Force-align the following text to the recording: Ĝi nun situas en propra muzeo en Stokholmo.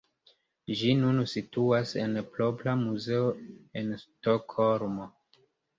Ĝi 0.79 0.93
nun 1.01 1.19
situas 1.33 1.93
en 2.05 2.17
propra 2.33 2.75
muzeo 2.83 3.31
en 3.83 3.95
Stokholmo. 4.07 5.13